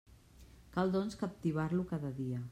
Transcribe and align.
Cal, 0.77 0.93
doncs, 0.95 1.19
captivar-lo 1.21 1.83
cada 1.93 2.09
dia. 2.21 2.39